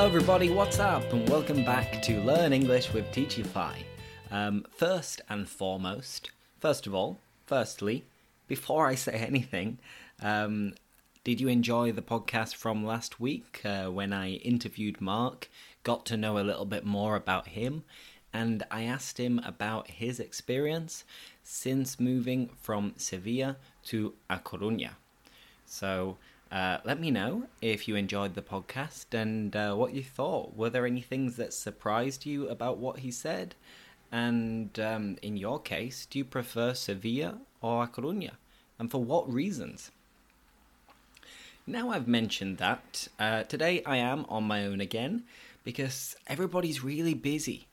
Hello, 0.00 0.08
everybody, 0.08 0.48
what's 0.48 0.78
up? 0.78 1.12
And 1.12 1.28
welcome 1.28 1.62
back 1.62 2.00
to 2.04 2.22
Learn 2.22 2.54
English 2.54 2.90
with 2.94 3.12
Teachify. 3.12 3.74
Um, 4.30 4.64
first 4.70 5.20
and 5.28 5.46
foremost, 5.46 6.30
first 6.58 6.86
of 6.86 6.94
all, 6.94 7.18
firstly, 7.44 8.06
before 8.48 8.86
I 8.86 8.94
say 8.94 9.12
anything, 9.28 9.76
um, 10.22 10.72
did 11.22 11.38
you 11.38 11.48
enjoy 11.48 11.92
the 11.92 12.00
podcast 12.00 12.54
from 12.54 12.82
last 12.82 13.20
week 13.20 13.60
uh, 13.62 13.88
when 13.88 14.14
I 14.14 14.36
interviewed 14.36 15.02
Mark, 15.02 15.50
got 15.82 16.06
to 16.06 16.16
know 16.16 16.38
a 16.38 16.48
little 16.48 16.64
bit 16.64 16.86
more 16.86 17.14
about 17.14 17.48
him, 17.48 17.84
and 18.32 18.62
I 18.70 18.84
asked 18.84 19.20
him 19.20 19.38
about 19.44 19.88
his 19.88 20.18
experience 20.18 21.04
since 21.42 22.00
moving 22.00 22.48
from 22.62 22.94
Sevilla 22.96 23.58
to 23.88 24.14
A 24.30 24.38
Coruña? 24.38 24.92
So, 25.66 26.16
uh, 26.50 26.78
let 26.84 26.98
me 26.98 27.10
know 27.10 27.44
if 27.62 27.86
you 27.86 27.94
enjoyed 27.94 28.34
the 28.34 28.42
podcast 28.42 29.14
and 29.14 29.54
uh, 29.54 29.74
what 29.74 29.94
you 29.94 30.02
thought. 30.02 30.56
Were 30.56 30.70
there 30.70 30.86
any 30.86 31.00
things 31.00 31.36
that 31.36 31.52
surprised 31.52 32.26
you 32.26 32.48
about 32.48 32.78
what 32.78 33.00
he 33.00 33.10
said? 33.10 33.54
And 34.10 34.78
um, 34.80 35.16
in 35.22 35.36
your 35.36 35.60
case, 35.60 36.06
do 36.06 36.18
you 36.18 36.24
prefer 36.24 36.74
Sevilla 36.74 37.38
or 37.60 37.84
A 37.84 37.86
Coruña? 37.86 38.32
And 38.78 38.90
for 38.90 39.02
what 39.02 39.32
reasons? 39.32 39.92
Now 41.66 41.90
I've 41.90 42.08
mentioned 42.08 42.58
that, 42.58 43.06
uh, 43.20 43.44
today 43.44 43.84
I 43.84 43.98
am 43.98 44.26
on 44.28 44.42
my 44.44 44.66
own 44.66 44.80
again 44.80 45.22
because 45.62 46.16
everybody's 46.26 46.82
really 46.82 47.14
busy. 47.14 47.68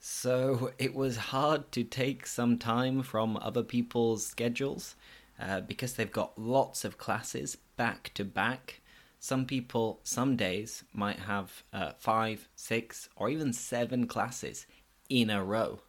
So 0.00 0.72
it 0.78 0.94
was 0.94 1.16
hard 1.16 1.70
to 1.72 1.84
take 1.84 2.26
some 2.26 2.56
time 2.56 3.02
from 3.02 3.36
other 3.36 3.62
people's 3.62 4.24
schedules 4.24 4.96
uh, 5.38 5.60
because 5.60 5.94
they've 5.94 6.10
got 6.10 6.38
lots 6.38 6.84
of 6.84 6.96
classes 6.96 7.58
back 7.76 8.12
to 8.14 8.24
back. 8.24 8.80
Some 9.18 9.46
people, 9.46 10.00
some 10.04 10.36
days, 10.36 10.84
might 10.92 11.20
have 11.20 11.62
uh, 11.72 11.92
five, 11.98 12.48
six, 12.54 13.08
or 13.16 13.30
even 13.30 13.52
seven 13.52 14.06
classes 14.06 14.66
in 15.08 15.30
a 15.30 15.42
row. 15.42 15.80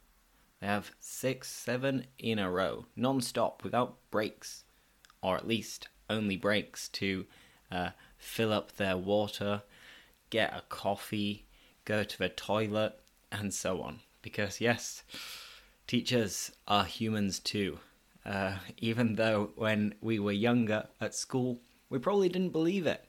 They 0.62 0.68
have 0.68 0.92
six, 1.00 1.50
seven 1.50 2.08
in 2.18 2.40
a 2.40 2.50
row, 2.50 2.86
non 2.96 3.22
stop, 3.22 3.64
without 3.64 3.98
breaks, 4.10 4.64
or 5.22 5.36
at 5.36 5.48
least 5.48 5.90
only 6.10 6.38
breaks 6.38 6.88
to 6.90 7.26
uh, 7.72 7.90
fill 8.18 8.54
up 8.54 8.78
their 8.78 8.98
water, 8.98 9.64
get 10.30 10.54
a 10.54 10.64
coffee, 10.70 11.46
go 11.84 12.04
to 12.04 12.18
the 12.18 12.30
toilet, 12.30 13.00
and 13.32 13.54
so 13.54 13.82
on. 13.82 14.00
Because, 14.22 14.62
yes, 14.62 15.04
teachers 15.88 16.52
are 16.68 16.86
humans 16.86 17.40
too. 17.40 17.80
Uh, 18.26 18.56
even 18.78 19.16
though 19.16 19.52
when 19.56 19.94
we 20.02 20.18
were 20.18 20.32
younger 20.32 20.88
at 21.00 21.14
school, 21.14 21.60
we 21.96 22.00
probably 22.00 22.28
didn't 22.28 22.50
believe 22.50 22.86
it. 22.86 23.06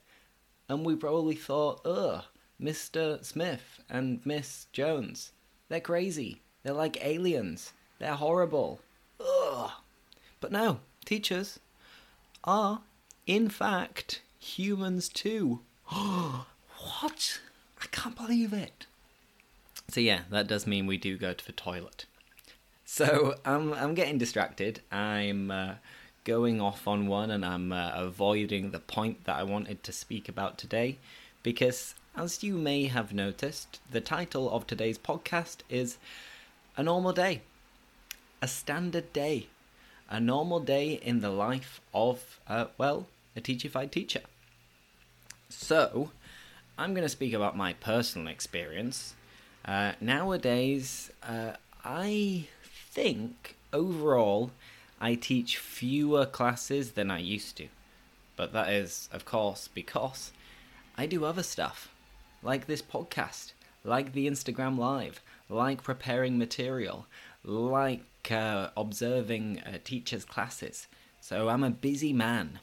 And 0.69 0.85
we 0.85 0.95
probably 0.95 1.35
thought, 1.35 1.81
ugh, 1.85 2.23
Mr. 2.59 3.21
Smith 3.23 3.81
and 3.89 4.25
Miss 4.25 4.67
Jones, 4.71 5.33
they're 5.67 5.81
crazy. 5.81 6.39
They're 6.63 6.71
like 6.71 7.05
aliens. 7.05 7.73
They're 7.99 8.15
horrible. 8.15 8.79
Ugh. 9.19 9.71
But 10.39 10.53
no, 10.53 10.79
teachers 11.03 11.59
are, 12.45 12.79
in 13.25 13.49
fact, 13.49 14.21
humans 14.39 15.09
too. 15.09 15.59
what? 15.87 17.41
I 17.81 17.85
can't 17.91 18.15
believe 18.15 18.53
it. 18.53 18.85
So 19.89 19.99
yeah, 19.99 20.21
that 20.29 20.47
does 20.47 20.65
mean 20.65 20.87
we 20.87 20.95
do 20.97 21.17
go 21.17 21.33
to 21.33 21.45
the 21.45 21.51
toilet. 21.51 22.05
So 22.85 23.35
I'm 23.43 23.73
I'm 23.73 23.95
getting 23.95 24.17
distracted. 24.17 24.79
I'm 24.93 25.51
uh, 25.51 25.73
going 26.27 26.59
off 26.59 26.89
on 26.89 27.07
one, 27.07 27.31
and 27.31 27.45
I'm 27.45 27.71
uh, 27.71 27.91
avoiding 27.95 28.71
the 28.71 28.79
point 28.79 29.23
that 29.23 29.37
I 29.37 29.43
wanted 29.43 29.81
to 29.83 29.93
speak 29.93 30.27
about 30.27 30.57
today, 30.57 30.97
because 31.41 31.95
as 32.17 32.43
you 32.43 32.55
may 32.55 32.87
have 32.87 33.13
noticed, 33.13 33.79
the 33.89 34.01
title 34.01 34.51
of 34.51 34.67
today's 34.67 34.97
podcast 34.97 35.59
is 35.69 35.97
a 36.75 36.83
normal 36.83 37.13
day, 37.13 37.43
a 38.41 38.47
standard 38.49 39.13
day, 39.13 39.47
a 40.09 40.19
normal 40.19 40.59
day 40.59 40.99
in 41.01 41.21
the 41.21 41.29
life 41.29 41.79
of 41.93 42.41
uh, 42.45 42.65
well 42.77 43.07
a 43.37 43.39
teachified 43.39 43.91
teacher. 43.91 44.23
So 45.47 46.11
I'm 46.77 46.93
going 46.93 47.05
to 47.05 47.09
speak 47.09 47.31
about 47.31 47.55
my 47.55 47.71
personal 47.71 48.27
experience. 48.27 49.15
Uh, 49.63 49.93
nowadays, 50.01 51.09
uh, 51.23 51.53
I 51.85 52.47
think 52.91 53.55
overall 53.71 54.51
I 54.99 55.15
teach 55.15 55.57
fewer 55.57 56.25
classes 56.25 56.91
than 56.91 57.11
I 57.11 57.19
used 57.19 57.57
to. 57.57 57.67
But 58.35 58.53
that 58.53 58.69
is, 58.69 59.09
of 59.11 59.25
course, 59.25 59.67
because 59.67 60.31
I 60.97 61.05
do 61.05 61.25
other 61.25 61.43
stuff, 61.43 61.91
like 62.43 62.67
this 62.67 62.81
podcast, 62.81 63.53
like 63.83 64.13
the 64.13 64.27
Instagram 64.27 64.77
Live, 64.77 65.21
like 65.49 65.83
preparing 65.83 66.37
material, 66.37 67.07
like 67.43 68.03
uh, 68.31 68.69
observing 68.75 69.61
uh, 69.65 69.77
teachers' 69.83 70.25
classes. 70.25 70.87
So 71.21 71.49
I'm 71.49 71.63
a 71.63 71.69
busy 71.69 72.13
man. 72.13 72.59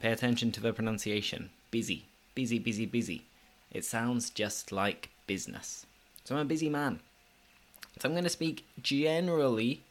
Pay 0.00 0.12
attention 0.12 0.52
to 0.52 0.60
the 0.60 0.72
pronunciation. 0.72 1.50
Busy, 1.70 2.06
busy, 2.34 2.58
busy, 2.58 2.86
busy. 2.86 3.26
It 3.70 3.84
sounds 3.84 4.30
just 4.30 4.72
like 4.72 5.10
business. 5.26 5.86
So 6.24 6.36
I'm 6.36 6.42
a 6.42 6.44
busy 6.44 6.68
man. 6.68 7.00
So 7.98 8.08
I'm 8.08 8.14
going 8.14 8.24
to 8.24 8.30
speak 8.30 8.64
generally 8.80 9.82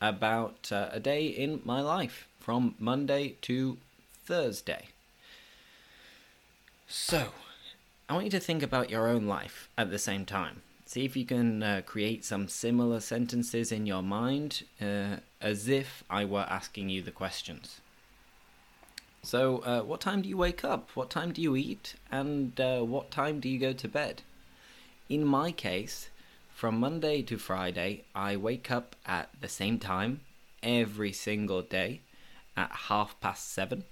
about 0.00 0.70
uh, 0.72 0.88
a 0.92 1.00
day 1.00 1.26
in 1.26 1.60
my 1.64 1.80
life 1.80 2.26
from 2.38 2.74
Monday 2.78 3.36
to 3.42 3.78
Thursday. 4.24 4.86
So, 6.88 7.28
I 8.08 8.14
want 8.14 8.24
you 8.24 8.30
to 8.32 8.40
think 8.40 8.62
about 8.62 8.90
your 8.90 9.06
own 9.08 9.26
life 9.26 9.68
at 9.78 9.90
the 9.90 9.98
same 9.98 10.24
time. 10.24 10.62
See 10.86 11.04
if 11.04 11.16
you 11.16 11.24
can 11.24 11.62
uh, 11.62 11.82
create 11.86 12.24
some 12.24 12.48
similar 12.48 12.98
sentences 12.98 13.70
in 13.70 13.86
your 13.86 14.02
mind 14.02 14.64
uh, 14.82 15.18
as 15.40 15.68
if 15.68 16.02
I 16.10 16.24
were 16.24 16.46
asking 16.48 16.88
you 16.88 17.00
the 17.00 17.12
questions. 17.12 17.80
So, 19.22 19.58
uh, 19.58 19.82
what 19.82 20.00
time 20.00 20.22
do 20.22 20.28
you 20.28 20.36
wake 20.36 20.64
up? 20.64 20.90
What 20.94 21.10
time 21.10 21.32
do 21.32 21.40
you 21.40 21.54
eat? 21.54 21.94
And 22.10 22.58
uh, 22.60 22.80
what 22.80 23.10
time 23.12 23.38
do 23.38 23.48
you 23.48 23.58
go 23.58 23.72
to 23.72 23.86
bed? 23.88 24.22
In 25.08 25.24
my 25.24 25.52
case, 25.52 26.09
from 26.60 26.78
Monday 26.78 27.22
to 27.22 27.38
Friday, 27.38 28.04
I 28.14 28.36
wake 28.36 28.70
up 28.70 28.94
at 29.06 29.30
the 29.40 29.48
same 29.48 29.78
time 29.78 30.20
every 30.62 31.10
single 31.10 31.62
day 31.62 32.02
at 32.54 32.70
half 32.90 33.18
past 33.18 33.50
seven. 33.50 33.84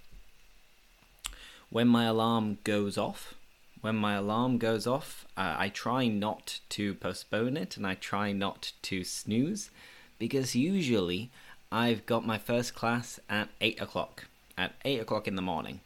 When 1.70 1.88
my 1.88 2.04
alarm 2.04 2.58
goes 2.64 2.98
off, 2.98 3.32
when 3.80 3.96
my 3.96 4.16
alarm 4.16 4.58
goes 4.58 4.86
off, 4.86 5.24
uh, 5.34 5.56
I 5.58 5.70
try 5.70 6.08
not 6.08 6.60
to 6.68 6.92
postpone 6.92 7.56
it 7.56 7.78
and 7.78 7.86
I 7.86 7.94
try 7.94 8.32
not 8.32 8.72
to 8.82 9.02
snooze 9.02 9.70
because 10.18 10.54
usually 10.54 11.30
I've 11.72 12.04
got 12.04 12.26
my 12.26 12.36
first 12.36 12.74
class 12.74 13.18
at 13.30 13.48
8 13.62 13.80
o'clock, 13.80 14.26
at 14.58 14.74
8 14.84 15.00
o'clock 15.00 15.26
in 15.26 15.36
the 15.36 15.40
morning. 15.40 15.80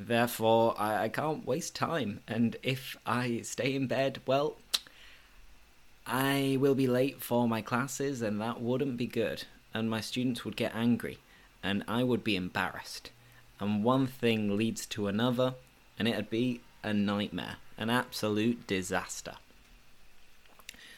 Therefore, 0.00 0.74
I, 0.78 1.04
I 1.04 1.08
can't 1.10 1.44
waste 1.44 1.74
time, 1.74 2.20
and 2.26 2.56
if 2.62 2.96
I 3.04 3.40
stay 3.42 3.74
in 3.74 3.88
bed, 3.88 4.20
well, 4.26 4.56
I 6.08 6.56
will 6.58 6.74
be 6.74 6.86
late 6.86 7.22
for 7.22 7.46
my 7.46 7.60
classes, 7.60 8.22
and 8.22 8.40
that 8.40 8.62
wouldn't 8.62 8.96
be 8.96 9.06
good. 9.06 9.44
And 9.74 9.90
my 9.90 10.00
students 10.00 10.42
would 10.44 10.56
get 10.56 10.74
angry, 10.74 11.18
and 11.62 11.84
I 11.86 12.02
would 12.02 12.24
be 12.24 12.34
embarrassed. 12.34 13.10
And 13.60 13.84
one 13.84 14.06
thing 14.06 14.56
leads 14.56 14.86
to 14.86 15.06
another, 15.06 15.54
and 15.98 16.08
it'd 16.08 16.30
be 16.30 16.62
a 16.82 16.94
nightmare, 16.94 17.56
an 17.76 17.90
absolute 17.90 18.66
disaster. 18.66 19.34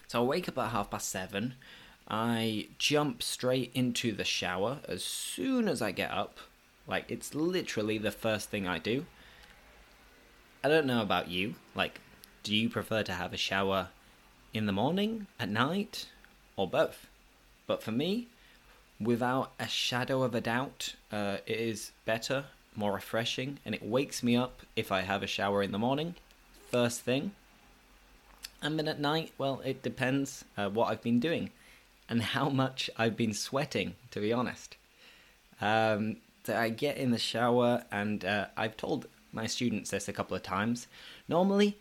So 0.07 0.23
I 0.23 0.25
wake 0.25 0.49
up 0.49 0.59
at 0.59 0.71
half 0.71 0.91
past 0.91 1.09
seven. 1.09 1.55
I 2.09 2.69
jump 2.79 3.23
straight 3.23 3.73
into 3.75 4.13
the 4.13 4.25
shower 4.25 4.79
as 4.89 5.03
soon 5.03 5.67
as 5.67 5.83
I 5.83 5.91
get 5.91 6.13
up. 6.13 6.39
Like, 6.87 7.11
it's 7.11 7.35
literally 7.35 7.99
the 7.99 8.11
first 8.13 8.49
thing 8.49 8.69
I 8.69 8.79
do. 8.79 9.07
I 10.63 10.69
don't 10.69 10.87
know 10.87 11.03
about 11.03 11.29
you. 11.29 11.55
Like, 11.75 12.01
do 12.45 12.55
you 12.55 12.69
prefer 12.69 13.03
to 13.03 13.13
have 13.13 13.33
a 13.33 13.37
shower 13.37 13.89
in 14.53 14.67
the 14.67 14.73
morning, 14.73 15.27
at 15.39 15.49
night, 15.49 16.07
or 16.57 16.69
both. 16.69 17.07
But 17.67 17.83
for 17.83 17.93
me, 17.93 18.29
without 19.01 19.53
a 19.59 19.69
shadow 19.69 20.23
of 20.23 20.35
a 20.35 20.41
doubt, 20.41 20.95
uh, 21.13 21.39
it 21.47 21.59
is 21.59 21.93
better, 22.05 22.45
more 22.77 22.93
refreshing, 22.93 23.59
and 23.65 23.75
it 23.75 23.83
wakes 23.83 24.23
me 24.23 24.37
up 24.37 24.61
if 24.77 24.93
I 24.93 25.03
have 25.03 25.23
a 25.23 25.27
shower 25.27 25.63
in 25.63 25.73
the 25.73 25.79
morning, 25.79 26.15
first 26.71 27.01
thing. 27.01 27.33
And 28.63 28.79
then 28.79 28.89
at 28.89 29.01
night, 29.01 29.33
well, 29.39 29.63
it 29.65 29.83
depends 29.83 30.45
uh, 30.57 30.69
what 30.69 30.89
I've 30.89 31.03
been 31.03 31.21
doing 31.21 31.51
and 32.09 32.21
how 32.21 32.49
much 32.49 32.91
I've 32.99 33.17
been 33.17 33.33
sweating, 33.33 33.95
to 34.11 34.21
be 34.21 34.33
honest. 34.33 34.77
Um, 35.61 36.17
so 36.45 36.57
I 36.57 36.69
get 36.71 36.97
in 36.97 37.13
the 37.13 37.19
shower, 37.19 37.85
and 37.93 38.25
uh, 38.25 38.47
I've 38.57 38.77
told 38.77 39.07
my 39.33 39.47
students 39.47 39.91
this 39.91 40.09
a 40.09 40.13
couple 40.13 40.37
of 40.37 40.43
times. 40.43 40.89
Normally, 41.29 41.77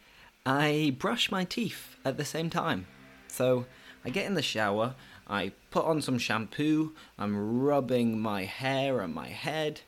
I 0.50 0.96
brush 0.98 1.30
my 1.30 1.44
teeth 1.44 1.96
at 2.04 2.18
the 2.18 2.25
same 2.25 2.50
time. 2.50 2.88
So 3.28 3.68
I 4.04 4.10
get 4.10 4.25
in 4.25 4.34
the 4.34 4.42
shower, 4.42 4.96
I 5.28 5.51
put 5.69 5.86
on 5.86 6.01
some 6.01 6.18
shampoo, 6.18 6.96
I'm 7.19 7.62
rubbing 7.62 8.19
my 8.19 8.46
hair 8.46 9.01
and 9.01 9.13
my 9.13 9.28
head, 9.28 9.81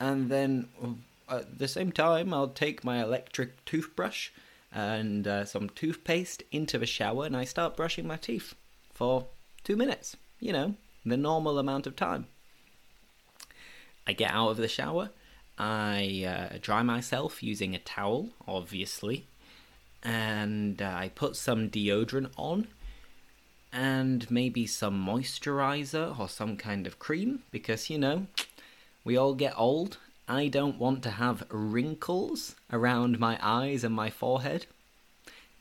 and 0.00 0.28
then 0.28 0.66
at 1.28 1.60
the 1.60 1.68
same 1.68 1.92
time 1.92 2.34
I'll 2.34 2.48
take 2.48 2.82
my 2.82 3.00
electric 3.00 3.64
toothbrush 3.64 4.30
and 4.72 5.28
uh, 5.28 5.44
some 5.44 5.70
toothpaste 5.70 6.42
into 6.50 6.76
the 6.76 6.86
shower, 6.86 7.24
and 7.24 7.36
I 7.36 7.44
start 7.44 7.76
brushing 7.76 8.08
my 8.08 8.16
teeth 8.16 8.56
for 8.92 9.28
two 9.62 9.76
minutes. 9.76 10.16
You 10.40 10.52
know, 10.52 10.74
the 11.06 11.16
normal 11.16 11.56
amount 11.56 11.86
of 11.86 11.94
time. 11.94 12.26
I 14.08 14.12
get 14.12 14.32
out 14.32 14.50
of 14.50 14.56
the 14.56 14.66
shower, 14.66 15.10
I 15.56 16.24
uh, 16.26 16.58
dry 16.60 16.82
myself 16.82 17.44
using 17.44 17.76
a 17.76 17.78
towel, 17.78 18.30
obviously, 18.48 19.28
and 20.02 20.80
uh, 20.80 20.92
I 20.96 21.10
put 21.14 21.36
some 21.36 21.68
deodorant 21.68 22.30
on 22.36 22.68
and 23.72 24.30
maybe 24.30 24.66
some 24.66 25.04
moisturizer 25.06 26.18
or 26.18 26.28
some 26.28 26.56
kind 26.56 26.86
of 26.86 26.98
cream 26.98 27.42
because 27.50 27.88
you 27.88 27.98
know 27.98 28.26
we 29.04 29.16
all 29.16 29.34
get 29.34 29.54
old. 29.56 29.98
I 30.28 30.48
don't 30.48 30.78
want 30.78 31.02
to 31.04 31.10
have 31.10 31.44
wrinkles 31.50 32.54
around 32.72 33.18
my 33.18 33.38
eyes 33.42 33.82
and 33.84 33.94
my 33.94 34.10
forehead. 34.10 34.66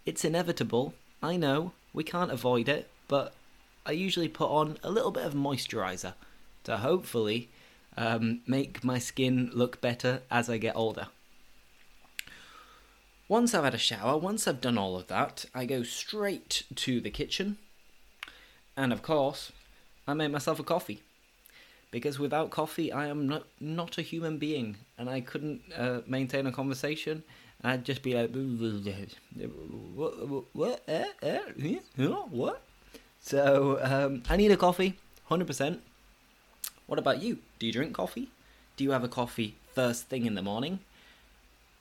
It's 0.06 0.25
inevitable, 0.25 0.94
I 1.21 1.38
know, 1.38 1.74
we 1.94 2.03
can't 2.03 2.31
avoid 2.31 2.69
it, 2.69 2.89
but 3.07 3.33
I 3.85 3.92
usually 3.92 4.27
put 4.27 4.50
on 4.50 4.77
a 4.83 4.92
little 4.92 5.12
bit 5.12 5.25
of 5.25 5.33
moisturizer 5.33 6.13
to 6.65 6.77
hopefully 6.77 7.50
um, 7.97 8.42
make 8.45 8.83
my 8.83 9.00
skin 9.00 9.50
look 9.53 9.81
better 9.81 10.21
as 10.30 10.50
I 10.50 10.57
get 10.57 10.75
older. 10.75 11.07
Once 13.30 13.54
I've 13.54 13.64
had 13.64 13.76
a 13.76 13.78
shower, 13.78 14.18
once 14.18 14.48
I've 14.48 14.60
done 14.60 14.80
all 14.80 14.98
of 14.98 15.06
that, 15.06 15.46
I 15.54 15.66
go 15.66 15.84
straight 15.84 16.64
to 16.74 17.00
the 17.00 17.12
kitchen. 17.12 17.60
And 18.76 18.92
of 18.92 19.04
course, 19.04 19.52
I 20.08 20.16
make 20.16 20.31
myself 20.31 20.60
a 20.60 20.64
coffee. 20.64 21.04
Because 21.92 22.18
without 22.18 22.50
coffee, 22.50 22.92
I 22.92 23.06
am 23.06 23.28
not, 23.28 23.46
not 23.60 24.00
a 24.00 24.02
human 24.02 24.40
being. 24.40 24.78
And 24.98 25.08
I 25.08 25.22
couldn't 25.22 25.62
uh, 25.78 26.02
maintain 26.08 26.48
a 26.48 26.52
conversation. 26.52 27.22
I'd 27.64 27.86
just 27.86 28.02
be 28.02 28.16
like, 28.16 28.31
what? 29.94 30.28
What? 30.54 30.84
What? 32.31 32.62
So, 33.22 33.80
um, 33.84 34.24
I 34.28 34.38
need 34.38 34.50
a 34.52 34.58
coffee, 34.58 34.98
100%. 35.30 35.80
What 36.88 36.98
about 36.98 37.22
you? 37.22 37.38
Do 37.60 37.68
you 37.68 37.74
drink 37.74 37.94
coffee? 37.94 38.30
Do 38.76 38.84
you 38.84 38.90
have 38.92 39.04
a 39.04 39.08
coffee 39.08 39.56
first 39.76 40.08
thing 40.08 40.26
in 40.26 40.34
the 40.34 40.42
morning? 40.42 40.80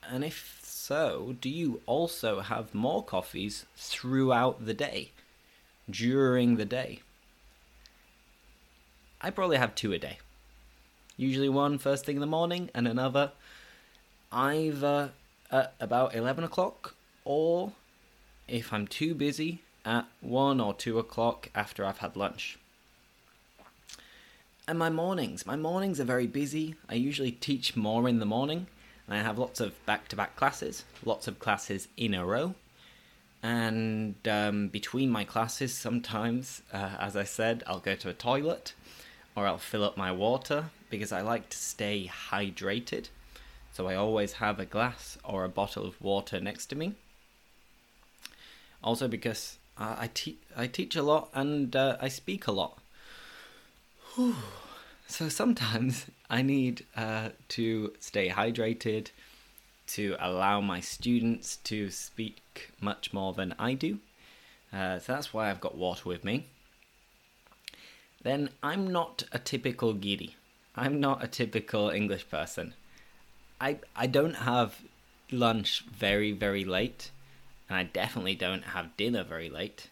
And 0.06 0.24
if 0.24 0.57
so, 0.88 1.36
do 1.38 1.50
you 1.50 1.82
also 1.84 2.40
have 2.40 2.74
more 2.74 3.04
coffees 3.04 3.66
throughout 3.76 4.64
the 4.64 4.72
day? 4.72 5.10
During 5.90 6.56
the 6.56 6.64
day? 6.64 7.00
I 9.20 9.28
probably 9.28 9.58
have 9.58 9.74
two 9.74 9.92
a 9.92 9.98
day. 9.98 10.16
Usually 11.18 11.50
one 11.50 11.76
first 11.76 12.06
thing 12.06 12.16
in 12.16 12.22
the 12.22 12.26
morning 12.26 12.70
and 12.74 12.88
another 12.88 13.32
either 14.32 15.10
at 15.50 15.74
about 15.78 16.14
11 16.14 16.42
o'clock 16.44 16.94
or 17.22 17.72
if 18.48 18.72
I'm 18.72 18.86
too 18.86 19.14
busy 19.14 19.60
at 19.84 20.06
1 20.22 20.58
or 20.58 20.72
2 20.72 20.98
o'clock 20.98 21.50
after 21.54 21.84
I've 21.84 21.98
had 21.98 22.16
lunch. 22.16 22.58
And 24.66 24.78
my 24.78 24.88
mornings. 24.88 25.44
My 25.44 25.56
mornings 25.56 26.00
are 26.00 26.04
very 26.04 26.26
busy. 26.26 26.76
I 26.88 26.94
usually 26.94 27.32
teach 27.32 27.76
more 27.76 28.08
in 28.08 28.20
the 28.20 28.26
morning, 28.26 28.68
and 29.08 29.18
I 29.18 29.22
have 29.22 29.38
lots 29.38 29.60
of 29.60 29.74
back 29.86 30.08
to 30.08 30.16
back 30.16 30.36
classes, 30.36 30.84
lots 31.04 31.26
of 31.26 31.38
classes 31.38 31.88
in 31.96 32.12
a 32.12 32.26
row. 32.26 32.54
And 33.42 34.16
um, 34.28 34.68
between 34.68 35.10
my 35.10 35.24
classes, 35.24 35.72
sometimes, 35.74 36.62
uh, 36.72 36.90
as 37.00 37.16
I 37.16 37.24
said, 37.24 37.62
I'll 37.66 37.78
go 37.78 37.94
to 37.94 38.10
a 38.10 38.12
toilet 38.12 38.74
or 39.34 39.46
I'll 39.46 39.58
fill 39.58 39.84
up 39.84 39.96
my 39.96 40.12
water 40.12 40.66
because 40.90 41.12
I 41.12 41.22
like 41.22 41.48
to 41.50 41.56
stay 41.56 42.10
hydrated. 42.30 43.08
So 43.72 43.86
I 43.86 43.94
always 43.94 44.34
have 44.34 44.60
a 44.60 44.66
glass 44.66 45.16
or 45.24 45.44
a 45.44 45.48
bottle 45.48 45.86
of 45.86 46.00
water 46.02 46.40
next 46.40 46.66
to 46.66 46.76
me. 46.76 46.94
Also, 48.82 49.08
because 49.08 49.58
I, 49.78 50.10
te- 50.12 50.38
I 50.56 50.66
teach 50.66 50.96
a 50.96 51.02
lot 51.02 51.30
and 51.32 51.74
uh, 51.74 51.96
I 52.00 52.08
speak 52.08 52.46
a 52.46 52.52
lot. 52.52 52.78
Whew. 54.14 54.34
So 55.06 55.28
sometimes 55.28 56.06
I 56.30 56.42
need 56.42 56.84
uh, 56.96 57.30
to 57.48 57.92
stay 58.00 58.28
hydrated 58.28 59.08
to 59.88 60.16
allow 60.20 60.60
my 60.60 60.80
students 60.80 61.56
to 61.64 61.90
speak 61.90 62.70
much 62.80 63.12
more 63.12 63.32
than 63.32 63.54
I 63.58 63.74
do. 63.74 63.98
Uh, 64.72 64.98
so 64.98 65.12
that's 65.12 65.32
why 65.32 65.50
I've 65.50 65.60
got 65.60 65.76
water 65.76 66.08
with 66.08 66.24
me. 66.24 66.46
Then 68.22 68.50
I'm 68.62 68.92
not 68.92 69.22
a 69.32 69.38
typical 69.38 69.94
guiri. 69.94 70.34
I'm 70.76 71.00
not 71.00 71.24
a 71.24 71.28
typical 71.28 71.88
English 71.88 72.28
person. 72.28 72.74
I 73.60 73.78
I 73.96 74.06
don't 74.06 74.36
have 74.36 74.82
lunch 75.30 75.84
very 75.90 76.32
very 76.32 76.64
late, 76.64 77.10
and 77.68 77.78
I 77.78 77.84
definitely 77.84 78.34
don't 78.34 78.64
have 78.64 78.96
dinner 78.96 79.24
very 79.24 79.48
late. 79.48 79.88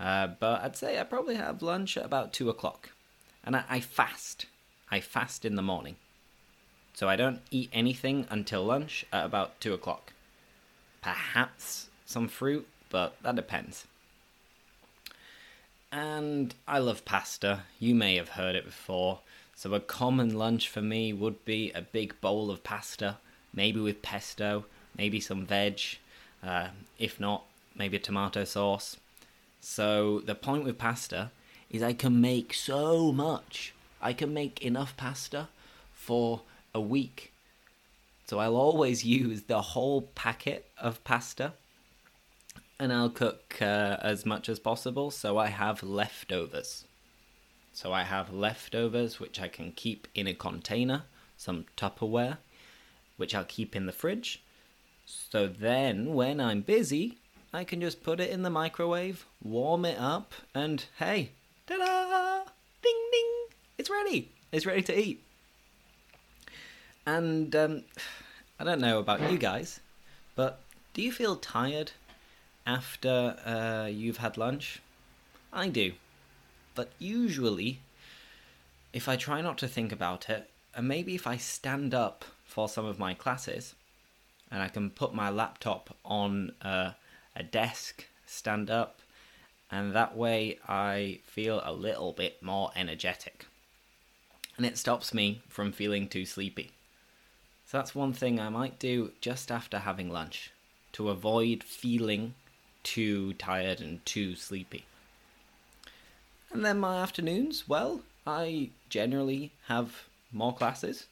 Uh, 0.00 0.26
but 0.26 0.62
I'd 0.62 0.76
say 0.76 0.98
I 0.98 1.04
probably 1.04 1.36
have 1.36 1.62
lunch 1.62 1.96
at 1.96 2.04
about 2.04 2.32
two 2.32 2.48
o'clock 2.50 2.90
and 3.46 3.56
I, 3.56 3.64
I 3.68 3.80
fast. 3.80 4.46
I 4.90 5.00
fast 5.00 5.44
in 5.44 5.56
the 5.56 5.62
morning. 5.62 5.96
So 6.94 7.08
I 7.08 7.16
don't 7.16 7.40
eat 7.50 7.70
anything 7.72 8.26
until 8.30 8.64
lunch 8.64 9.04
at 9.12 9.24
about 9.24 9.60
2 9.60 9.74
o'clock. 9.74 10.12
Perhaps 11.02 11.88
some 12.06 12.28
fruit, 12.28 12.66
but 12.90 13.20
that 13.22 13.36
depends. 13.36 13.86
And 15.92 16.54
I 16.66 16.78
love 16.78 17.04
pasta. 17.04 17.64
You 17.78 17.94
may 17.94 18.16
have 18.16 18.30
heard 18.30 18.54
it 18.56 18.64
before. 18.64 19.20
So 19.54 19.72
a 19.74 19.80
common 19.80 20.36
lunch 20.36 20.68
for 20.68 20.82
me 20.82 21.12
would 21.12 21.44
be 21.44 21.72
a 21.72 21.82
big 21.82 22.20
bowl 22.20 22.50
of 22.50 22.64
pasta, 22.64 23.18
maybe 23.52 23.80
with 23.80 24.02
pesto, 24.02 24.66
maybe 24.96 25.20
some 25.20 25.46
veg. 25.46 25.80
Uh, 26.42 26.68
if 26.98 27.18
not, 27.18 27.44
maybe 27.74 27.96
a 27.96 28.00
tomato 28.00 28.44
sauce. 28.44 28.96
So 29.60 30.20
the 30.20 30.34
point 30.34 30.64
with 30.64 30.78
pasta 30.78 31.30
is 31.70 31.82
I 31.82 31.92
can 31.92 32.20
make 32.20 32.54
so 32.54 33.12
much. 33.12 33.74
I 34.00 34.12
can 34.12 34.32
make 34.34 34.62
enough 34.62 34.96
pasta 34.96 35.48
for 35.92 36.42
a 36.74 36.80
week. 36.80 37.32
So 38.26 38.38
I'll 38.38 38.56
always 38.56 39.04
use 39.20 39.42
the 39.42 39.62
whole 39.62 40.02
packet 40.02 40.70
of 40.78 41.02
pasta 41.04 41.54
and 42.78 42.92
I'll 42.92 43.10
cook 43.10 43.56
uh, 43.60 43.96
as 44.02 44.26
much 44.26 44.48
as 44.48 44.58
possible 44.58 45.10
so 45.10 45.38
I 45.38 45.48
have 45.48 45.82
leftovers. 45.82 46.84
So 47.72 47.92
I 47.92 48.02
have 48.02 48.32
leftovers 48.32 49.20
which 49.20 49.40
I 49.40 49.48
can 49.48 49.72
keep 49.72 50.08
in 50.14 50.26
a 50.26 50.34
container, 50.34 51.04
some 51.36 51.66
Tupperware, 51.76 52.38
which 53.16 53.34
I'll 53.34 53.44
keep 53.44 53.74
in 53.74 53.86
the 53.86 53.92
fridge. 53.92 54.42
So 55.04 55.46
then 55.46 56.14
when 56.14 56.40
I'm 56.40 56.62
busy, 56.62 57.18
I 57.52 57.64
can 57.64 57.80
just 57.80 58.02
put 58.02 58.20
it 58.20 58.30
in 58.30 58.42
the 58.42 58.50
microwave, 58.50 59.26
warm 59.42 59.84
it 59.84 59.98
up, 59.98 60.34
and 60.54 60.84
hey! 60.98 61.30
It's 63.86 63.92
ready. 63.92 64.28
It's 64.50 64.66
ready 64.66 64.82
to 64.82 64.98
eat. 64.98 65.22
And 67.06 67.54
um, 67.54 67.84
I 68.58 68.64
don't 68.64 68.80
know 68.80 68.98
about 68.98 69.30
you 69.30 69.38
guys, 69.38 69.78
but 70.34 70.58
do 70.92 71.02
you 71.02 71.12
feel 71.12 71.36
tired 71.36 71.92
after 72.66 73.36
uh, 73.46 73.86
you've 73.86 74.16
had 74.16 74.36
lunch? 74.36 74.82
I 75.52 75.68
do. 75.68 75.92
But 76.74 76.90
usually, 76.98 77.78
if 78.92 79.08
I 79.08 79.14
try 79.14 79.40
not 79.40 79.56
to 79.58 79.68
think 79.68 79.92
about 79.92 80.28
it, 80.28 80.50
and 80.74 80.88
maybe 80.88 81.14
if 81.14 81.28
I 81.28 81.36
stand 81.36 81.94
up 81.94 82.24
for 82.44 82.68
some 82.68 82.86
of 82.86 82.98
my 82.98 83.14
classes, 83.14 83.76
and 84.50 84.64
I 84.64 84.66
can 84.68 84.90
put 84.90 85.14
my 85.14 85.30
laptop 85.30 85.94
on 86.04 86.50
uh, 86.60 86.90
a 87.36 87.44
desk, 87.44 88.04
stand 88.26 88.68
up, 88.68 88.98
and 89.70 89.92
that 89.92 90.16
way 90.16 90.58
I 90.66 91.20
feel 91.24 91.62
a 91.64 91.72
little 91.72 92.10
bit 92.10 92.42
more 92.42 92.72
energetic. 92.74 93.46
And 94.56 94.64
it 94.64 94.78
stops 94.78 95.12
me 95.12 95.42
from 95.48 95.72
feeling 95.72 96.08
too 96.08 96.24
sleepy. 96.24 96.72
So 97.66 97.78
that's 97.78 97.94
one 97.94 98.12
thing 98.12 98.38
I 98.40 98.48
might 98.48 98.78
do 98.78 99.12
just 99.20 99.50
after 99.50 99.80
having 99.80 100.10
lunch 100.10 100.52
to 100.92 101.10
avoid 101.10 101.62
feeling 101.62 102.34
too 102.82 103.34
tired 103.34 103.80
and 103.80 104.04
too 104.06 104.36
sleepy. 104.36 104.84
And 106.52 106.64
then 106.64 106.78
my 106.78 106.98
afternoons, 106.98 107.68
well, 107.68 108.00
I 108.26 108.70
generally 108.88 109.52
have 109.66 110.04
more 110.32 110.54
classes. 110.54 111.06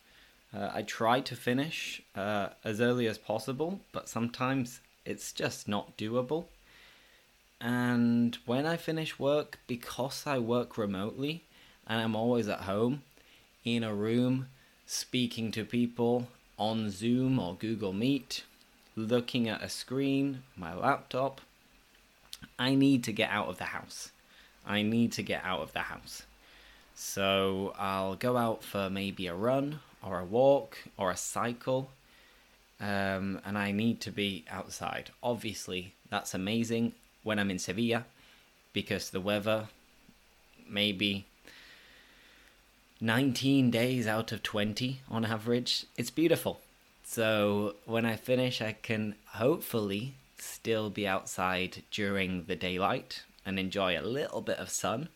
Uh, 0.57 0.71
I 0.73 0.83
try 0.83 1.21
to 1.21 1.35
finish 1.35 2.01
uh, 2.15 2.51
as 2.63 2.81
early 2.81 3.09
as 3.09 3.19
possible, 3.19 3.81
but 3.93 4.09
sometimes 4.09 4.81
it's 5.05 5.33
just 5.33 5.67
not 5.67 5.97
doable. 5.99 6.47
And 7.61 8.39
when 8.47 8.65
I 8.65 8.77
finish 8.77 9.19
work, 9.19 9.59
because 9.67 10.27
I 10.27 10.39
work 10.39 10.79
remotely 10.79 11.43
and 11.87 12.01
I'm 12.01 12.15
always 12.15 12.49
at 12.49 12.61
home 12.61 13.03
in 13.65 13.83
a 13.83 13.95
room 13.95 14.49
speaking 14.87 15.51
to 15.53 15.65
people 15.65 16.29
on 16.59 16.91
Zoom 16.91 17.39
or 17.39 17.55
Google 17.55 17.93
Meet, 17.93 18.45
looking 18.97 19.49
at 19.49 19.63
a 19.63 19.69
screen, 19.69 20.43
my 20.57 20.75
laptop, 20.75 21.41
I 22.59 22.75
need 22.75 23.03
to 23.05 23.13
get 23.13 23.31
out 23.31 23.49
of 23.49 23.59
the 23.59 23.65
house. 23.65 24.11
I 24.67 24.83
need 24.83 25.13
to 25.13 25.23
get 25.23 25.43
out 25.45 25.61
of 25.61 25.73
the 25.73 25.81
house. 25.81 26.25
So 26.95 27.75
I'll 27.79 28.15
go 28.17 28.37
out 28.37 28.63
for 28.63 28.89
maybe 28.91 29.27
a 29.27 29.35
run 29.35 29.81
or 30.03 30.21
a 30.21 30.25
walk 30.25 30.79
or 30.97 31.11
a 31.11 31.17
cycle. 31.17 31.91
um, 32.81 33.41
and 33.45 33.57
I 33.57 33.73
need 33.73 34.01
to 34.03 34.11
be 34.11 34.45
outside. 34.51 35.11
Obviously, 35.23 35.95
that's 36.11 36.35
amazing 36.35 36.93
when 37.23 37.39
I'm 37.39 37.51
in 37.51 37.59
Sevilla 37.59 38.05
because 38.73 39.11
the 39.11 39.21
weather 39.21 39.69
maybe 40.69 41.25
19 43.01 43.71
days 43.71 44.07
out 44.07 44.33
of 44.33 44.43
20 44.43 45.01
on 45.11 45.25
average. 45.25 45.87
It's 45.97 46.11
beautiful. 46.11 46.61
So 47.05 47.77
when 47.85 48.07
I 48.07 48.17
finish, 48.17 48.63
I 48.63 48.73
can 48.73 49.15
hopefully 49.27 50.15
still 50.39 50.91
be 50.91 51.07
outside 51.07 51.83
during 51.91 52.45
the 52.45 52.57
daylight 52.57 53.25
and 53.45 53.59
enjoy 53.59 53.99
a 53.99 54.03
little 54.03 54.41
bit 54.41 54.59
of 54.59 54.71
sun 54.71 55.09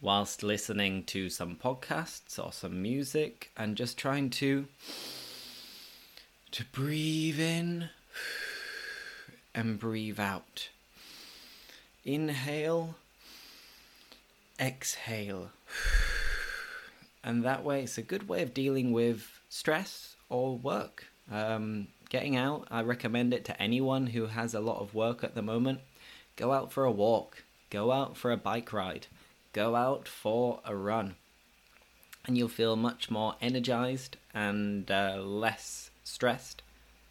whilst 0.00 0.42
listening 0.42 1.04
to 1.04 1.30
some 1.30 1.56
podcasts 1.56 2.44
or 2.44 2.52
some 2.52 2.82
music 2.82 3.50
and 3.56 3.76
just 3.76 3.96
trying 3.96 4.28
to 4.28 4.66
to 6.50 6.64
breathe 6.66 7.40
in 7.40 7.88
and 9.54 9.78
breathe 9.78 10.20
out. 10.20 10.68
Inhale, 12.04 12.96
exhale. 14.60 15.50
And 17.24 17.44
that 17.44 17.64
way, 17.64 17.82
it's 17.82 17.98
a 17.98 18.02
good 18.02 18.28
way 18.28 18.42
of 18.42 18.54
dealing 18.54 18.92
with 18.92 19.40
stress 19.48 20.16
or 20.28 20.56
work. 20.58 21.06
Um, 21.30 21.88
getting 22.08 22.36
out, 22.36 22.66
I 22.70 22.82
recommend 22.82 23.32
it 23.32 23.44
to 23.46 23.62
anyone 23.62 24.08
who 24.08 24.26
has 24.26 24.54
a 24.54 24.60
lot 24.60 24.80
of 24.80 24.94
work 24.94 25.22
at 25.22 25.34
the 25.34 25.42
moment. 25.42 25.80
Go 26.36 26.52
out 26.52 26.72
for 26.72 26.84
a 26.84 26.90
walk, 26.90 27.44
go 27.70 27.92
out 27.92 28.16
for 28.16 28.32
a 28.32 28.36
bike 28.36 28.72
ride, 28.72 29.06
go 29.52 29.76
out 29.76 30.08
for 30.08 30.60
a 30.64 30.74
run. 30.74 31.14
And 32.26 32.36
you'll 32.36 32.48
feel 32.48 32.76
much 32.76 33.10
more 33.10 33.34
energized 33.40 34.16
and 34.34 34.90
uh, 34.90 35.16
less 35.22 35.90
stressed, 36.04 36.62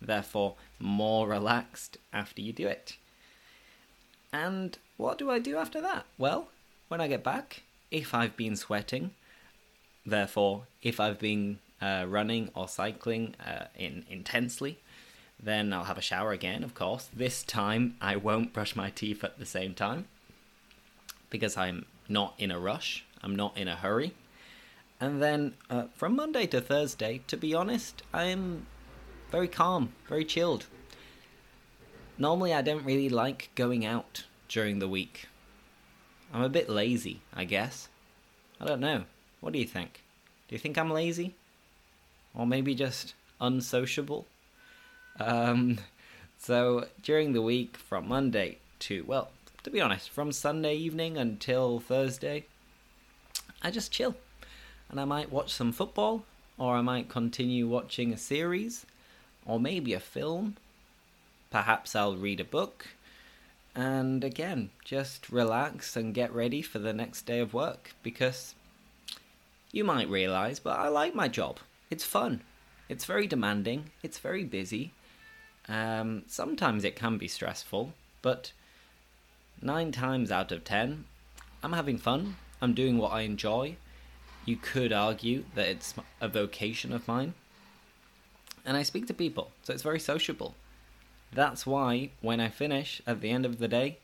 therefore, 0.01 0.55
more 0.79 1.27
relaxed 1.27 1.97
after 2.11 2.41
you 2.41 2.53
do 2.53 2.67
it. 2.67 2.97
And 4.33 4.77
what 4.97 5.17
do 5.17 5.29
I 5.29 5.39
do 5.39 5.57
after 5.57 5.81
that? 5.81 6.05
Well, 6.17 6.49
when 6.87 7.01
I 7.01 7.07
get 7.07 7.23
back, 7.23 7.63
if 7.91 8.13
I've 8.13 8.37
been 8.37 8.55
sweating, 8.55 9.11
therefore, 10.05 10.63
if 10.81 10.99
I've 10.99 11.19
been 11.19 11.59
uh, 11.81 12.05
running 12.07 12.49
or 12.55 12.67
cycling 12.67 13.35
uh, 13.45 13.65
in 13.77 14.05
intensely, 14.09 14.79
then 15.41 15.73
I'll 15.73 15.85
have 15.85 15.97
a 15.97 16.01
shower 16.01 16.31
again, 16.31 16.63
of 16.63 16.75
course. 16.75 17.09
This 17.13 17.43
time 17.43 17.95
I 17.99 18.15
won't 18.15 18.53
brush 18.53 18.75
my 18.75 18.89
teeth 18.89 19.23
at 19.23 19.39
the 19.39 19.45
same 19.45 19.73
time 19.73 20.05
because 21.29 21.57
I'm 21.57 21.85
not 22.07 22.35
in 22.37 22.51
a 22.51 22.59
rush, 22.59 23.05
I'm 23.23 23.35
not 23.35 23.57
in 23.57 23.67
a 23.67 23.75
hurry. 23.75 24.13
And 24.99 25.21
then 25.21 25.55
uh, 25.69 25.85
from 25.95 26.15
Monday 26.15 26.45
to 26.47 26.61
Thursday, 26.61 27.21
to 27.25 27.35
be 27.35 27.55
honest, 27.55 28.03
I'm 28.13 28.67
very 29.31 29.47
calm, 29.47 29.93
very 30.07 30.25
chilled. 30.25 30.67
Normally, 32.19 32.53
I 32.53 32.61
don't 32.61 32.85
really 32.85 33.09
like 33.09 33.49
going 33.55 33.83
out 33.83 34.25
during 34.47 34.77
the 34.77 34.87
week. 34.87 35.27
I'm 36.31 36.43
a 36.43 36.49
bit 36.49 36.69
lazy, 36.69 37.21
I 37.33 37.45
guess. 37.45 37.89
I 38.59 38.65
don't 38.65 38.79
know. 38.79 39.05
What 39.41 39.53
do 39.53 39.59
you 39.59 39.65
think? 39.65 40.01
Do 40.47 40.55
you 40.55 40.59
think 40.59 40.77
I'm 40.77 40.91
lazy? 40.91 41.33
Or 42.33 42.47
maybe 42.47 42.73
just 42.75 43.13
unsociable? 43.41 44.25
Um, 45.19 45.79
so 46.37 46.85
during 47.03 47.33
the 47.33 47.41
week 47.41 47.75
from 47.75 48.07
Monday 48.07 48.59
to, 48.79 49.03
well, 49.03 49.31
to 49.63 49.69
be 49.69 49.81
honest, 49.81 50.09
from 50.09 50.31
Sunday 50.31 50.75
evening 50.75 51.17
until 51.17 51.79
Thursday, 51.79 52.45
I 53.61 53.71
just 53.71 53.91
chill. 53.91 54.15
And 54.89 54.99
I 54.99 55.05
might 55.05 55.31
watch 55.31 55.51
some 55.51 55.71
football, 55.71 56.23
or 56.57 56.75
I 56.75 56.81
might 56.81 57.09
continue 57.09 57.67
watching 57.67 58.11
a 58.11 58.17
series, 58.17 58.85
or 59.45 59.59
maybe 59.59 59.93
a 59.93 59.99
film. 59.99 60.57
Perhaps 61.49 61.95
I'll 61.95 62.15
read 62.15 62.39
a 62.39 62.45
book. 62.45 62.87
And 63.75 64.23
again, 64.23 64.69
just 64.83 65.29
relax 65.29 65.95
and 65.95 66.13
get 66.13 66.33
ready 66.33 66.61
for 66.61 66.79
the 66.79 66.93
next 66.93 67.25
day 67.25 67.39
of 67.39 67.53
work 67.53 67.93
because 68.03 68.53
you 69.71 69.83
might 69.83 70.09
realize, 70.09 70.59
but 70.59 70.79
I 70.79 70.87
like 70.87 71.15
my 71.15 71.27
job. 71.27 71.59
It's 71.89 72.03
fun. 72.03 72.41
It's 72.89 73.05
very 73.05 73.27
demanding. 73.27 73.91
It's 74.03 74.19
very 74.19 74.43
busy. 74.43 74.91
Um, 75.67 76.23
sometimes 76.27 76.83
it 76.83 76.95
can 76.95 77.17
be 77.17 77.27
stressful, 77.27 77.93
but 78.21 78.51
nine 79.61 79.91
times 79.91 80.31
out 80.31 80.51
of 80.51 80.63
ten, 80.63 81.05
I'm 81.63 81.73
having 81.73 81.97
fun. 81.97 82.35
I'm 82.61 82.73
doing 82.73 82.97
what 82.97 83.13
I 83.13 83.21
enjoy. 83.21 83.77
You 84.45 84.57
could 84.57 84.91
argue 84.91 85.45
that 85.55 85.67
it's 85.67 85.93
a 86.19 86.27
vocation 86.27 86.91
of 86.91 87.07
mine. 87.07 87.33
And 88.65 88.75
I 88.75 88.83
speak 88.83 89.07
to 89.07 89.13
people, 89.13 89.51
so 89.63 89.73
it's 89.73 89.83
very 89.83 89.99
sociable. 89.99 90.55
That's 91.31 91.65
why 91.65 92.09
when 92.21 92.39
I 92.39 92.49
finish 92.49 93.01
at 93.07 93.21
the 93.21 93.29
end 93.29 93.45
of 93.45 93.59
the 93.59 93.67
day, 93.67 93.99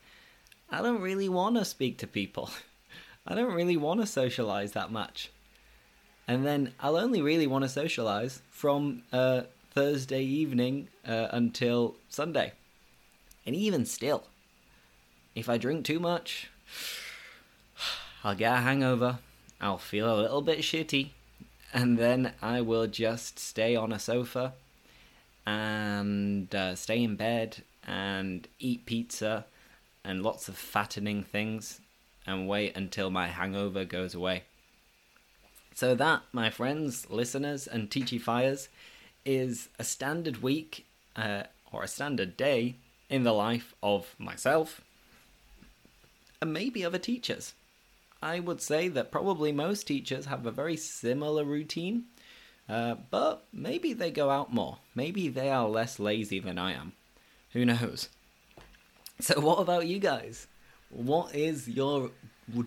I 0.70 0.82
don't 0.82 1.00
really 1.00 1.28
want 1.28 1.56
to 1.56 1.64
speak 1.64 1.98
to 1.98 2.06
people. 2.06 2.50
I 3.26 3.34
don't 3.34 3.52
really 3.52 3.76
want 3.76 4.00
to 4.00 4.06
socialize 4.06 4.72
that 4.72 4.90
much. 4.90 5.30
And 6.28 6.44
then 6.44 6.74
I'll 6.78 6.98
only 6.98 7.22
really 7.22 7.46
want 7.46 7.64
to 7.64 7.70
socialize 7.70 8.42
from 8.50 9.02
uh, 9.10 9.42
Thursday 9.70 10.22
evening 10.22 10.88
uh, 11.06 11.28
until 11.30 11.96
Sunday. 12.10 12.52
And 13.46 13.56
even 13.56 13.86
still, 13.86 14.24
if 15.34 15.48
I 15.48 15.56
drink 15.56 15.86
too 15.86 15.98
much, 15.98 16.50
I'll 18.24 18.34
get 18.34 18.52
a 18.52 18.60
hangover, 18.60 19.20
I'll 19.58 19.78
feel 19.78 20.12
a 20.12 20.20
little 20.20 20.42
bit 20.42 20.58
shitty, 20.58 21.10
and 21.72 21.96
then 21.96 22.34
I 22.42 22.60
will 22.60 22.86
just 22.86 23.38
stay 23.38 23.74
on 23.74 23.90
a 23.90 23.98
sofa 23.98 24.52
and 25.46 26.54
uh, 26.54 26.74
stay 26.74 27.02
in 27.02 27.16
bed 27.16 27.62
and 27.86 28.46
eat 28.58 28.84
pizza 28.84 29.46
and 30.04 30.22
lots 30.22 30.48
of 30.48 30.56
fattening 30.56 31.22
things 31.22 31.80
and 32.26 32.46
wait 32.46 32.76
until 32.76 33.08
my 33.08 33.28
hangover 33.28 33.86
goes 33.86 34.14
away. 34.14 34.42
So, 35.78 35.94
that, 35.94 36.22
my 36.32 36.50
friends, 36.50 37.08
listeners, 37.08 37.68
and 37.68 37.88
Teachifiers, 37.88 38.66
is 39.24 39.68
a 39.78 39.84
standard 39.84 40.42
week 40.42 40.84
uh, 41.14 41.44
or 41.70 41.84
a 41.84 41.86
standard 41.86 42.36
day 42.36 42.74
in 43.08 43.22
the 43.22 43.32
life 43.32 43.76
of 43.80 44.16
myself 44.18 44.80
and 46.42 46.52
maybe 46.52 46.84
other 46.84 46.98
teachers. 46.98 47.54
I 48.20 48.40
would 48.40 48.60
say 48.60 48.88
that 48.88 49.12
probably 49.12 49.52
most 49.52 49.86
teachers 49.86 50.26
have 50.26 50.46
a 50.46 50.50
very 50.50 50.76
similar 50.76 51.44
routine, 51.44 52.06
uh, 52.68 52.96
but 53.08 53.44
maybe 53.52 53.92
they 53.92 54.10
go 54.10 54.30
out 54.30 54.52
more. 54.52 54.78
Maybe 54.96 55.28
they 55.28 55.48
are 55.48 55.68
less 55.68 56.00
lazy 56.00 56.40
than 56.40 56.58
I 56.58 56.72
am. 56.72 56.94
Who 57.52 57.64
knows? 57.64 58.08
So, 59.20 59.38
what 59.38 59.60
about 59.60 59.86
you 59.86 60.00
guys? 60.00 60.48
What 60.90 61.36
is 61.36 61.68
your 61.68 62.10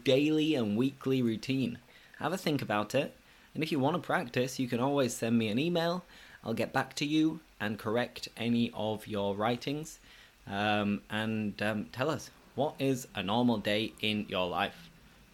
daily 0.06 0.56
and 0.56 0.78
weekly 0.78 1.22
routine? 1.22 1.78
Have 2.22 2.34
a 2.34 2.38
think 2.38 2.62
about 2.62 2.96
it. 2.96 3.16
And 3.54 3.64
if 3.64 3.72
you 3.72 3.80
want 3.80 3.96
to 3.96 4.02
practice, 4.02 4.60
you 4.60 4.68
can 4.68 4.80
always 4.80 5.14
send 5.14 5.38
me 5.38 5.50
an 5.50 5.60
email 5.60 6.06
I'll 6.44 6.54
get 6.54 6.74
back 6.74 6.96
to 6.96 7.06
you 7.06 7.40
and 7.60 7.78
correct 7.78 8.28
any 8.36 8.72
of 8.74 9.08
your 9.08 9.36
writings 9.36 10.00
um, 10.48 11.02
and 11.10 11.62
um, 11.62 11.86
tell 11.92 12.10
us 12.10 12.32
what 12.56 12.74
is 12.80 13.08
a 13.16 13.22
normal 13.22 13.58
day 13.58 13.94
in 14.02 14.26
your 14.28 14.48
life, 14.48 14.90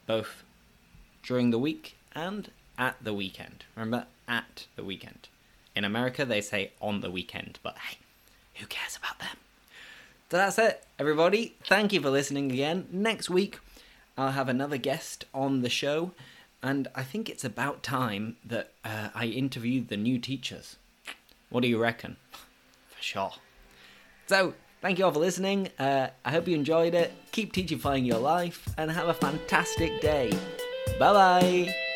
both 0.05 0.43
during 1.23 1.51
the 1.51 1.59
week 1.59 1.95
and 2.13 2.51
at 2.77 2.95
the 3.01 3.13
weekend. 3.13 3.63
Remember, 3.75 4.05
at 4.27 4.67
the 4.75 4.83
weekend. 4.83 5.29
In 5.75 5.85
America, 5.85 6.25
they 6.25 6.41
say 6.41 6.71
on 6.81 7.01
the 7.01 7.09
weekend, 7.11 7.59
but 7.63 7.77
hey, 7.77 7.97
who 8.55 8.65
cares 8.67 8.97
about 8.97 9.19
them? 9.19 9.37
So 10.29 10.37
that's 10.37 10.59
it, 10.59 10.85
everybody. 10.99 11.55
Thank 11.63 11.93
you 11.93 12.01
for 12.01 12.09
listening 12.09 12.51
again. 12.51 12.87
Next 12.91 13.29
week, 13.29 13.59
I'll 14.17 14.31
have 14.31 14.49
another 14.49 14.77
guest 14.77 15.25
on 15.33 15.61
the 15.61 15.69
show, 15.69 16.11
and 16.61 16.87
I 16.95 17.03
think 17.03 17.29
it's 17.29 17.43
about 17.43 17.83
time 17.83 18.37
that 18.45 18.71
uh, 18.83 19.09
I 19.13 19.25
interviewed 19.25 19.89
the 19.89 19.97
new 19.97 20.19
teachers. 20.19 20.77
What 21.49 21.61
do 21.61 21.67
you 21.67 21.77
reckon? 21.77 22.17
For 22.89 23.01
sure. 23.01 23.31
So, 24.27 24.53
thank 24.81 24.99
you 24.99 25.05
all 25.05 25.11
for 25.11 25.19
listening. 25.19 25.69
Uh, 25.79 26.09
I 26.25 26.31
hope 26.31 26.47
you 26.47 26.55
enjoyed 26.55 26.93
it. 26.93 27.13
Keep 27.31 27.53
teachifying 27.53 28.05
your 28.05 28.19
life 28.19 28.67
and 28.77 28.91
have 28.91 29.07
a 29.07 29.13
fantastic 29.13 30.01
day. 30.01 30.31
Bye 30.99 31.13
bye. 31.13 31.86